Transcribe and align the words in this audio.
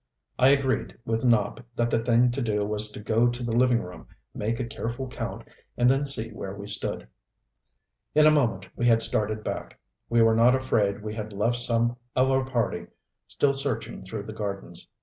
I 0.39 0.47
agreed 0.47 0.97
with 1.05 1.23
Nopp 1.23 1.63
that 1.75 1.91
the 1.91 1.99
thing 1.99 2.31
to 2.31 2.41
do 2.41 2.65
was 2.65 2.91
to 2.93 2.99
go 2.99 3.27
to 3.27 3.43
the 3.43 3.51
living 3.51 3.83
room, 3.83 4.07
make 4.33 4.59
a 4.59 4.65
careful 4.65 5.07
count, 5.07 5.47
and 5.77 5.87
then 5.87 6.07
see 6.07 6.31
where 6.31 6.55
we 6.55 6.65
stood. 6.65 7.07
In 8.15 8.25
a 8.25 8.31
moment 8.31 8.67
we 8.75 8.87
had 8.87 9.03
started 9.03 9.43
back. 9.43 9.79
We 10.09 10.23
were 10.23 10.33
not 10.33 10.55
afraid 10.55 11.03
we 11.03 11.13
had 11.13 11.33
left 11.33 11.57
some 11.57 11.97
of 12.15 12.31
our 12.31 12.43
party 12.43 12.87
still 13.27 13.53
searching 13.53 14.01
through 14.01 14.23
the 14.23 14.33
gardens. 14.33 14.89